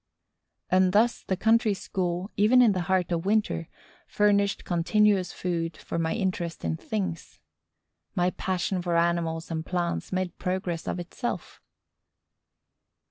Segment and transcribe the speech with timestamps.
[0.71, 3.69] And thus the country school, even in the heart of winter,
[4.07, 7.39] furnished continuous food for my interest in things.
[8.15, 11.61] My passion for animals and plants made progress of itself.